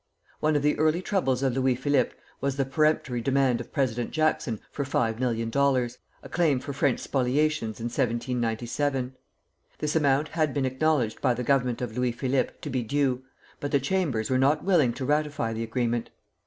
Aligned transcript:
One 0.39 0.55
of 0.55 0.63
the 0.63 0.79
early 0.79 1.03
troubles 1.03 1.43
of 1.43 1.53
Louis 1.53 1.75
Philippe 1.75 2.15
was 2.39 2.55
the 2.55 2.65
peremptory 2.65 3.21
demand 3.21 3.61
of 3.61 3.71
President 3.71 4.09
Jackson 4.09 4.59
for 4.71 4.83
five 4.83 5.19
million 5.19 5.51
dollars, 5.51 5.99
a 6.23 6.27
claim 6.27 6.59
for 6.59 6.73
French 6.73 6.99
spoliations 7.01 7.79
in 7.79 7.83
1797. 7.85 9.13
This 9.77 9.95
amount 9.95 10.29
had 10.29 10.55
been 10.55 10.65
acknowledged 10.65 11.21
by 11.21 11.35
the 11.35 11.43
Government 11.43 11.83
of 11.83 11.95
Louis 11.95 12.13
Philippe 12.13 12.53
to 12.63 12.69
be 12.71 12.81
due, 12.81 13.21
but 13.59 13.69
the 13.69 13.79
Chambers 13.79 14.31
were 14.31 14.39
not 14.39 14.63
willing 14.63 14.91
to 14.93 15.05
ratify 15.05 15.53
the 15.53 15.61
agreement. 15.61 16.09